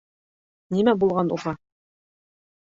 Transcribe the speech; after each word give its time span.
Нимә 0.75 0.95
булған 1.03 1.29
уға? 1.37 1.55